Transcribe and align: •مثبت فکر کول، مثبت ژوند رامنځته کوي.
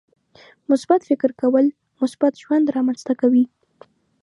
•مثبت 0.69 1.01
فکر 1.09 1.29
کول، 1.41 1.65
مثبت 2.01 2.33
ژوند 2.43 2.65
رامنځته 2.77 3.13
کوي. 3.21 3.45